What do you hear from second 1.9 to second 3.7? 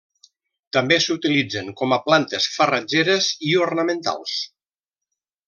a plantes farratgeres i